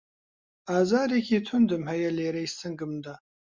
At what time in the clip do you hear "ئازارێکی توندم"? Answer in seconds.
0.69-1.83